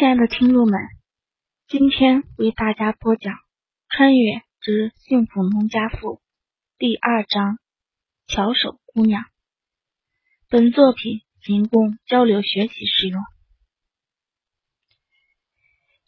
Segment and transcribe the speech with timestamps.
[0.00, 0.80] 亲爱的听众们，
[1.68, 3.34] 今天为大家播讲
[3.90, 5.96] 《穿越之幸福农家妇》
[6.78, 7.56] 第二章
[8.26, 9.24] 《巧手姑娘》。
[10.48, 13.20] 本作品仅供交流学习使用。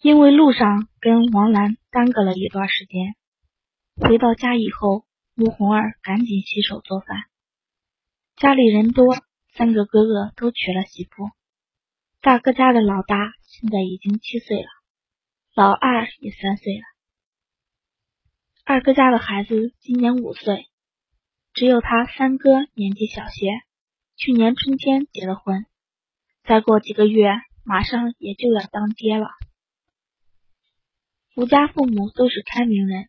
[0.00, 3.14] 因为路上跟王兰耽搁了一段时间，
[3.96, 5.04] 回到家以后，
[5.34, 7.24] 穆红儿赶紧洗手做饭。
[8.36, 9.04] 家里人多，
[9.52, 11.28] 三个哥哥都娶了媳妇。
[12.22, 14.68] 大哥家的老大现在已经七岁了，
[15.56, 16.84] 老二也三岁了，
[18.64, 20.68] 二哥家的孩子今年五岁，
[21.52, 23.48] 只有他三哥年纪小些，
[24.14, 25.66] 去年春天结了婚，
[26.44, 27.28] 再过几个月
[27.64, 29.26] 马上也就要当爹了。
[31.34, 33.08] 吴家父母都是开明人，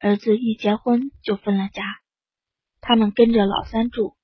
[0.00, 1.84] 儿子一结婚就分了家，
[2.80, 4.16] 他们跟着老三住，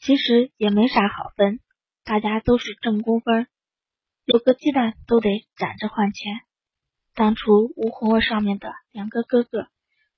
[0.00, 1.60] 其实也没啥好分。
[2.04, 3.46] 大家都是挣工分，
[4.26, 6.42] 有个鸡蛋都得攒着换钱。
[7.14, 9.68] 当初吴红儿上面的两个哥哥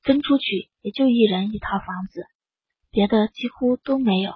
[0.02, 2.26] 分出去，也就一人一套房子，
[2.90, 4.34] 别的几乎都没有。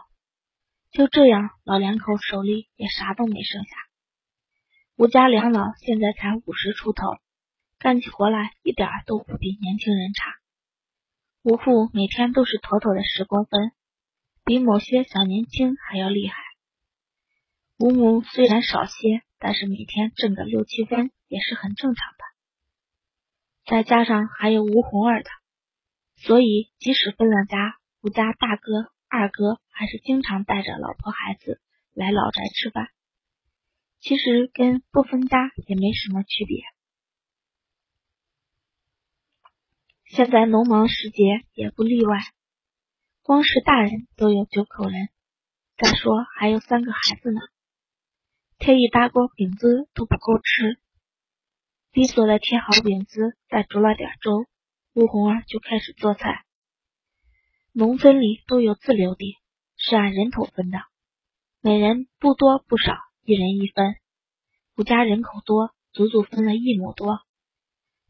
[0.93, 3.71] 就这样，老两口手里也啥都没剩下。
[4.97, 7.03] 吴家两老现在才五十出头，
[7.81, 10.35] 干起活来一点都不比年轻人差。
[11.43, 13.73] 吴父每天都是妥妥的十公分，
[14.45, 16.37] 比某些小年轻还要厉害。
[17.83, 22.19] 吴母虽然少些，但是每天挣个六七分也是很正常的。
[23.65, 25.31] 再加上还有吴红儿的，
[26.17, 31.59] 所以即使分了家，吴家大哥、二哥还是经常带着老婆孩子
[31.95, 32.91] 来老宅吃饭。
[33.99, 36.63] 其实跟不分家也没什么区别。
[40.05, 42.19] 现在农忙时节也不例外，
[43.23, 45.09] 光是大人都有九口人，
[45.79, 47.41] 再说还有三个孩子呢。
[48.61, 50.79] 贴一大锅饼子都不够吃，
[51.93, 54.45] 利索的贴好饼子，再煮了点粥，
[54.93, 56.45] 吴红儿就开始做菜。
[57.73, 59.37] 农村里都有自留地，
[59.79, 60.79] 是按人头分的，
[61.63, 63.97] 每人不多不少，一人一分。
[64.77, 67.21] 吴家人口多，足足分了一亩多，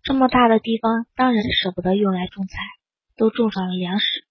[0.03, 2.57] 这么大的地方，当然舍不得用来种菜，
[3.15, 4.27] 都种上了粮食。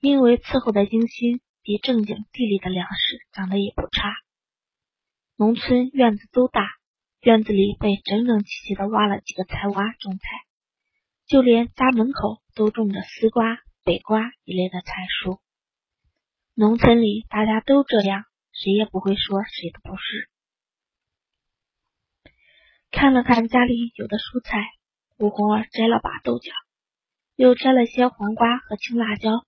[0.00, 4.14] 因为伺候的精心，比正经地里的粮食长得也不差。
[5.40, 6.68] 农村院子都大，
[7.20, 10.26] 院子里被整整齐齐的挖了几个菜洼种菜，
[11.28, 15.38] 就连家门口都种着丝瓜、北瓜一类的菜蔬。
[16.54, 20.28] 农村里大家都这样，谁也不会说谁的不是。
[22.90, 24.58] 看了看家里有的蔬菜，
[25.18, 26.50] 吴红儿摘了把豆角，
[27.36, 29.46] 又摘了些黄瓜和青辣椒。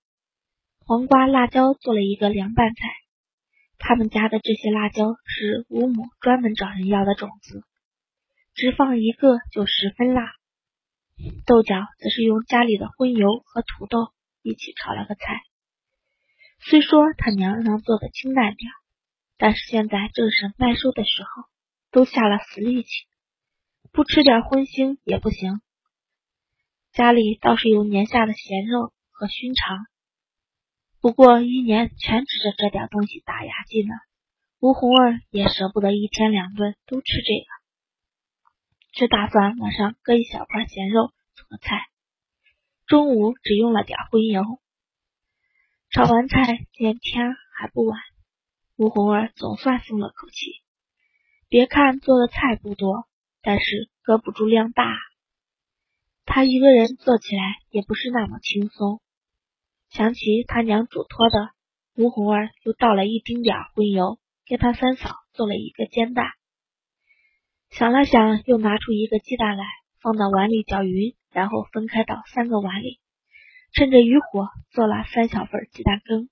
[0.87, 2.81] 黄瓜、辣椒做了一个凉拌菜。
[3.83, 7.65] 他们家的这些辣椒是吴母专门找人要的种子，
[8.55, 10.35] 只放一个就十分辣。
[11.47, 15.41] 豆角则是用家里的荤油和土豆一起炒了个菜。
[16.61, 18.71] 虽说他娘让做的清淡点，
[19.39, 21.45] 但是现在正是麦收的时候，
[21.91, 22.89] 都下了死力气，
[23.93, 25.63] 不吃点荤腥也不行。
[26.93, 29.79] 家里倒是有年下的咸肉和熏肠。
[31.01, 33.95] 不过一年全指着这点东西打牙祭呢，
[34.59, 37.47] 吴红儿也舍不得一天两顿都吃这个，
[38.93, 41.87] 只打算晚上割一小块咸肉做个菜，
[42.87, 44.43] 中午只用了点荤油。
[45.89, 47.99] 炒完菜见天还不晚，
[48.77, 50.61] 吴红儿总算松了口气。
[51.49, 53.09] 别看做的菜不多，
[53.41, 54.99] 但是搁不住量大，
[56.27, 59.01] 他一个人做起来也不是那么轻松。
[59.91, 61.51] 想起他娘嘱托的，
[61.97, 66.27] 吴红儿又倒了一丁点荤油，给他三嫂做了一个煎蛋。
[67.71, 69.65] 想了想，又拿出一个鸡蛋来，
[70.01, 73.01] 放到碗里搅匀，然后分开到三个碗里，
[73.73, 76.29] 趁着余火做了三小份鸡蛋羹。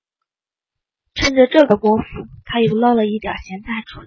[1.14, 2.04] 趁着这个功夫，
[2.44, 4.06] 他又捞了一点咸菜出来。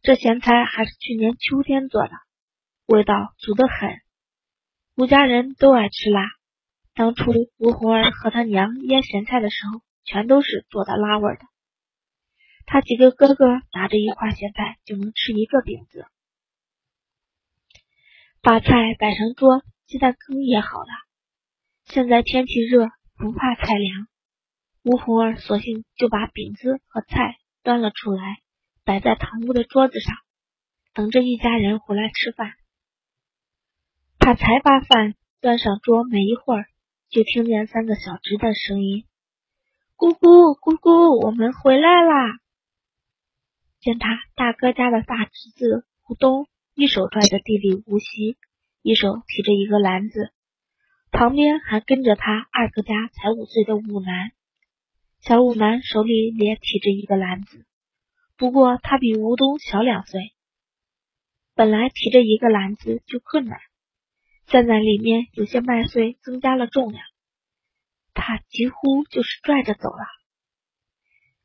[0.00, 2.12] 这咸菜还是去年秋天做的，
[2.86, 3.90] 味道足得很。
[4.94, 6.22] 吴家人都爱吃辣。
[6.94, 11.40] 当初吴红儿和他娘腌咸菜的时候，全都是做的辣味的。
[12.66, 16.06] 他几个哥哥拿着一块咸菜就能吃一个饼子。
[18.40, 20.88] 把菜摆上桌，鸡蛋羹也好了。
[21.84, 24.06] 现在天气热，不怕菜凉。
[24.84, 28.38] 吴红儿索性就把饼子和菜端了出来，
[28.84, 30.14] 摆在堂屋的桌子上，
[30.92, 32.52] 等着一家人回来吃饭。
[34.18, 36.66] 他才把饭端上桌，没一会儿。
[37.10, 39.04] 就听见三个小侄的声音
[39.96, 42.38] ：“姑姑，姑姑，我们回来啦！”
[43.80, 48.36] 见他大哥家的大侄子吴东一手拽着弟弟吴锡，
[48.82, 50.32] 一手提着一个篮子，
[51.10, 54.32] 旁边还跟着他二哥家才五岁的武南。
[55.20, 57.64] 小武南手里也提着一个篮子，
[58.36, 60.34] 不过他比吴东小两岁，
[61.54, 63.58] 本来提着一个篮子就困难，
[64.46, 67.02] 现在里面有些麦穗增加了重量，
[68.12, 70.06] 他几乎就是拽着走了。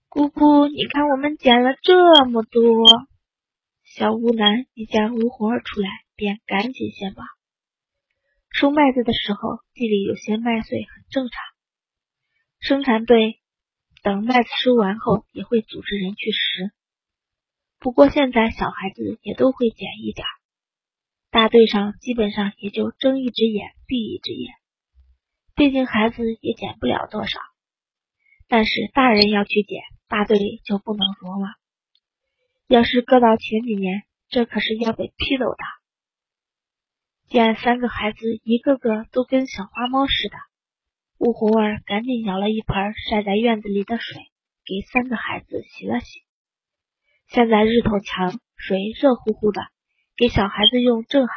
[0.09, 3.07] 姑姑，你看我们捡了这么多。
[3.83, 7.23] 小吴南一见吴红儿出来，便赶紧先报。
[8.51, 11.43] 收麦子的时候，地里有些麦穗很正常。
[12.59, 13.39] 生产队
[14.03, 16.71] 等麦子收完后，也会组织人去拾。
[17.79, 20.25] 不过现在小孩子也都会捡一点，
[21.31, 24.53] 大队上基本上也就睁一只眼闭一只眼，
[25.55, 27.39] 毕竟孩子也捡不了多少。
[28.47, 29.81] 但是大人要去捡。
[30.11, 31.49] 大队里就不能容了。
[32.65, 35.57] 要是搁到前几年，这可是要被批斗的。
[37.27, 40.35] 见三个孩子一个个都跟小花猫似的，
[41.19, 42.75] 吴红儿赶紧舀了一盆
[43.07, 44.19] 晒在院子里的水，
[44.65, 46.23] 给三个孩子洗了洗。
[47.27, 49.61] 现在日头强，水热乎乎的，
[50.19, 51.33] 给小孩子用正好。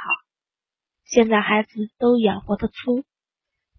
[1.04, 3.04] 现在孩子都养活的粗，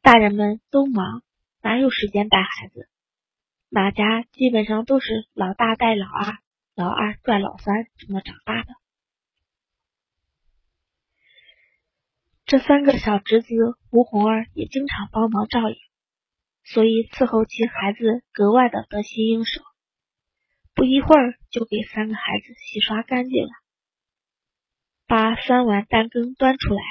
[0.02, 1.24] 大人们都忙，
[1.62, 2.88] 哪有时间带孩子？
[3.68, 6.38] 哪家基本上都是老大带老二，
[6.74, 8.70] 老二拽老三这么长大的。
[12.46, 13.54] 这三个小侄子
[13.92, 15.76] 吴红儿也经常帮忙照应，
[16.64, 19.62] 所以伺候起孩子格外的得心应手。
[20.74, 23.52] 不一会儿就给三个孩子洗刷干净了，
[25.13, 26.81] 把三碗蛋羹端出来，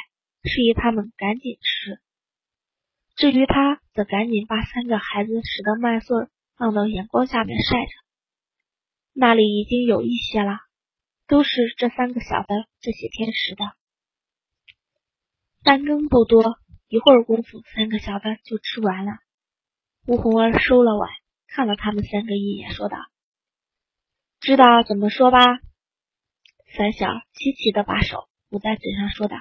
[0.45, 1.99] 示意他们赶紧吃。
[3.17, 6.29] 至于他，则赶紧把三个孩子拾的麦穗。
[6.55, 7.91] 放到阳光下面晒着，
[9.13, 10.61] 那里已经有一些了，
[11.27, 13.65] 都是这三个小的这些天拾的。
[15.65, 19.15] 蛋羹不多，一会儿功夫，三个小的就吃完了。
[20.07, 21.11] 吴红儿收了碗，
[21.49, 22.99] 看了他们三个一眼，说道
[24.39, 25.41] ：“知道怎么说吧？”
[26.75, 29.37] 三小齐齐的把手捂在嘴上，说道：“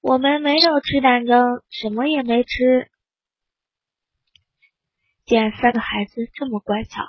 [0.00, 2.90] 我们没有吃蛋羹，什么也没吃。”
[5.26, 7.02] 见三个孩子这么乖巧，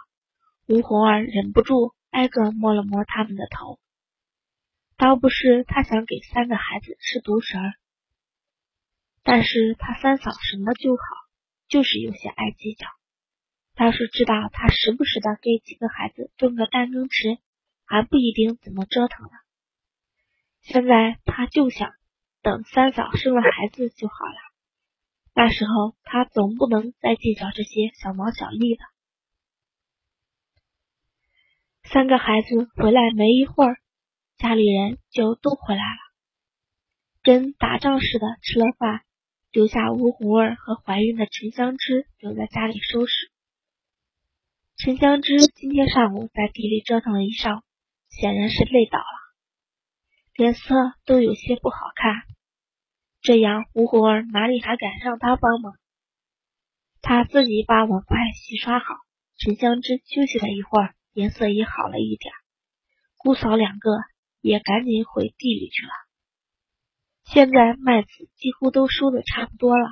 [0.67, 3.79] 吴红儿忍不住挨个摸了摸他们的头。
[4.97, 7.73] 倒不是他想给三个孩子吃独食儿，
[9.21, 11.03] 但是他三嫂什么就好，
[11.67, 12.87] 就是有些爱计较。
[13.75, 17.37] 要是知道他时不时的给几个孩子炖个蛋羹吃，
[17.85, 19.31] 还不一定怎么折腾呢。
[20.61, 21.93] 现在他就想
[22.41, 24.35] 等三嫂生了孩子就好了。
[25.33, 28.81] 那时候他总不能再计较这些小毛小利了。
[31.83, 33.77] 三个孩子回来没一会儿，
[34.37, 35.99] 家里人就都回来了，
[37.21, 39.01] 跟打仗似的吃了饭，
[39.51, 43.29] 留下吴红儿和怀孕的陈香芝留在家里收拾。
[44.77, 47.61] 陈香芝今天上午在地里折腾了一上午，
[48.19, 49.05] 显然是累倒了，
[50.35, 50.73] 脸色
[51.05, 52.23] 都有些不好看。
[53.21, 55.73] 这样，吴红儿哪里还敢让他帮忙？
[57.01, 58.85] 他自己把碗筷洗刷好。
[59.37, 62.33] 陈香芝休息了一会儿，颜色也好了一点。
[63.17, 63.91] 姑嫂两个
[64.39, 65.91] 也赶紧回地里去了。
[67.25, 68.07] 现在麦子
[68.37, 69.89] 几乎都收的差不多了，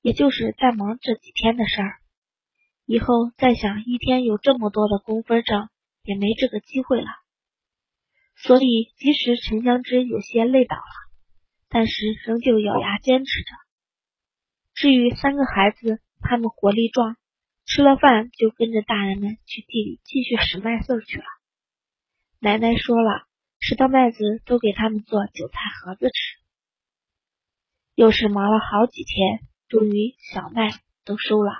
[0.00, 2.00] 也就是在忙这几天的事儿。
[2.84, 5.68] 以后再想一天有这么多的工分挣，
[6.02, 7.06] 也没这个机会了。
[8.36, 11.04] 所以，即使陈香芝有些累倒了。
[11.68, 11.92] 但是
[12.24, 13.50] 仍旧咬牙坚持着。
[14.74, 17.16] 至于三个孩子，他们活力壮，
[17.64, 21.24] 吃了饭就跟着大人们去地里继续拾麦穗去了。
[22.38, 23.26] 奶奶说了，
[23.58, 26.14] 拾到麦子都给他们做韭菜盒子吃。
[27.96, 30.70] 又是忙了好几天，终于小麦
[31.04, 31.50] 都收了，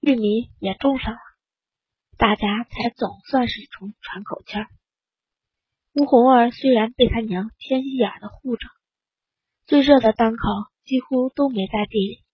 [0.00, 1.20] 玉米也种上了，
[2.16, 4.66] 大家才总算是从喘口气儿。
[5.92, 8.68] 吴红儿虽然被他娘偏心眼的护着。
[9.66, 10.42] 最热的当口
[10.84, 12.24] 几乎都没在地里，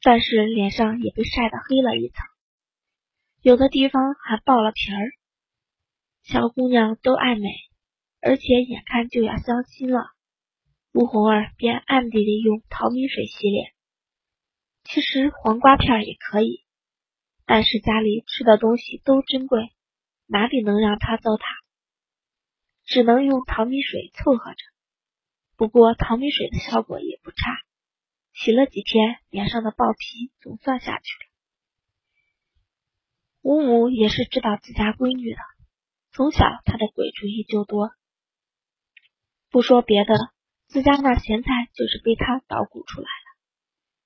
[0.00, 2.16] 但是脸上也被晒得黑了一层，
[3.40, 5.10] 有的地方还爆了皮儿。
[6.22, 7.48] 小姑娘都爱美，
[8.20, 10.10] 而且眼看就要相亲了，
[10.92, 13.72] 吴红儿便暗地里用淘米水洗脸。
[14.84, 16.64] 其实黄瓜片也可以，
[17.44, 19.72] 但是家里吃的东西都珍贵，
[20.26, 21.42] 哪里能让她糟蹋？
[22.84, 24.58] 只能用淘米水凑合着。
[25.56, 27.36] 不过淘米水的效果也不差，
[28.32, 31.32] 洗了几天，脸上的爆皮总算下去了。
[33.42, 35.40] 吴母也是知道自家闺女的，
[36.12, 37.90] 从小她的鬼主意就多。
[39.50, 40.14] 不说别的，
[40.66, 43.38] 自家那咸菜就是被他捣鼓出来的，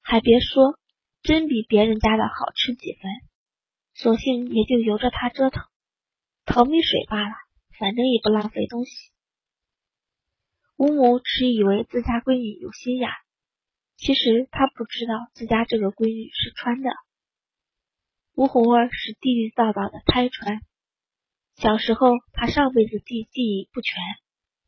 [0.02, 0.78] 还别说，
[1.22, 3.10] 真比别人家的好吃几分。
[3.94, 5.64] 索性也就由着他折腾，
[6.44, 7.34] 淘米水罢了，
[7.78, 9.10] 反正也不浪费东西。
[10.76, 13.08] 吴母只以为自家闺女有心眼，
[13.96, 16.90] 其实她不知道自家这个闺女是穿的。
[18.34, 20.60] 吴红儿是地地道道的胎穿，
[21.54, 23.94] 小时候她上辈子记记忆不全，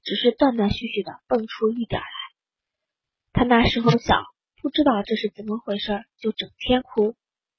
[0.03, 2.09] 只是断断续续的蹦出一点来。
[3.35, 4.25] 她那时候小，
[4.63, 7.15] 不知道这是怎么回事，就整天哭，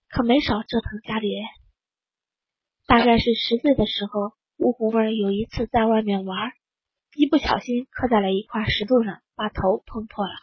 [0.08, 1.44] 可没少折腾家里人。
[2.88, 6.52] 大概是十岁的时候，吴红儿有一次在外面玩，
[7.16, 10.34] 一不小心磕在了一块石头上，把头碰破了，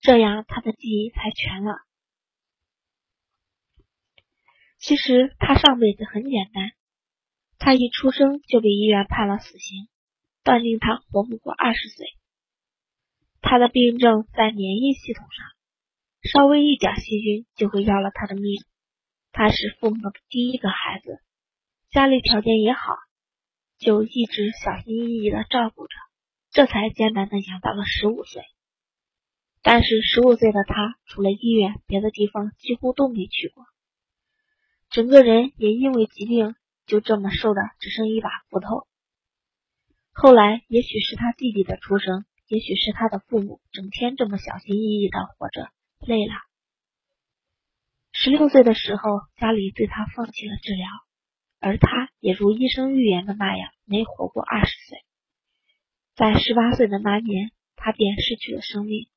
[0.00, 1.76] 这样她的记忆才全了。
[4.78, 6.72] 其实他上辈子很简单，
[7.56, 9.88] 他一出生就被医院判了死刑，
[10.42, 12.06] 断定他活不过二十岁。
[13.40, 18.64] 他的病症在免疫系统上，稍微一点细菌就会要了他的命。
[19.30, 21.22] 他是父母的第一个孩子，
[21.90, 22.96] 家里条件也好，
[23.80, 25.94] 就一直小心翼翼的照顾着，
[26.50, 28.44] 这才艰难的养到了十五岁。
[29.62, 33.64] 但是十五岁的他，除了医院，别的地方几乎都没去过。
[34.90, 38.86] 整个人也因为疾病就这么瘦的只剩一把骨头。
[40.12, 45.70] 后来，也许是他弟弟的出生，也许是他的父母整天这么小心翼翼的活着
[46.00, 46.34] 累了。
[48.12, 49.02] 十六岁的时候，
[49.36, 50.86] 家里对他放弃了治疗，
[51.60, 55.04] 而他也如医生预言的那样，没活过二十岁。
[56.16, 59.08] 在十八岁的那年，他便失去了生命。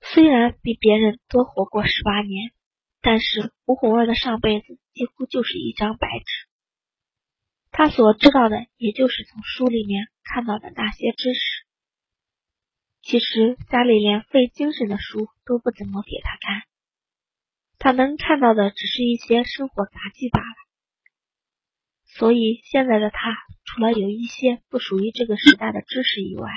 [0.00, 2.52] 虽然比别人多活过十八年，
[3.00, 6.24] 但是吴红儿的上辈子几乎就是一张白纸。
[7.70, 11.40] 他所知道的，也就是从书里面看到的那些知识。
[13.02, 16.62] 其实家里连费精神的书都不怎么给他看，
[17.78, 20.56] 他能看到的只是一些生活杂技罢了。
[22.04, 26.48] 所以现在的他，除了有一些不属于这个时代的知识以外，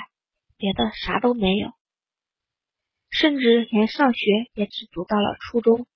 [0.56, 1.72] 别的啥都没有。
[3.10, 5.86] 甚至连上学也只读到了初中。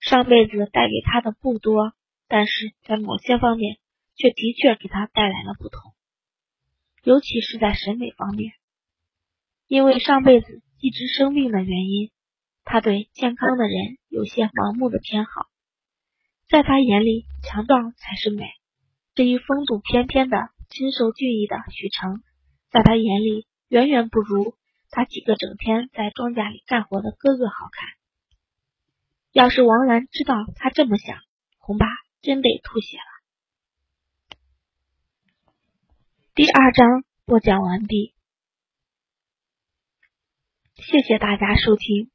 [0.00, 1.92] 上辈子带给他的不多，
[2.28, 3.78] 但是在某些方面
[4.14, 5.94] 却的确给他带来了不同，
[7.02, 8.52] 尤其是在审美方面。
[9.66, 12.10] 因为上辈子一直生病的原因，
[12.66, 15.46] 他对健康的人有些盲目的偏好，
[16.48, 18.44] 在他眼里强壮才是美。
[19.14, 22.22] 至于风度翩翩的、清瘦俊逸的许成，
[22.70, 24.56] 在他眼里远远不如。
[24.90, 27.88] 他几个整天在庄稼里干活的哥哥好看。
[29.30, 31.18] 要是王兰知道他这么想，
[31.58, 31.86] 恐怕
[32.20, 34.38] 真得吐血了。
[36.34, 38.12] 第二章播讲完毕，
[40.74, 42.10] 谢谢大家收听。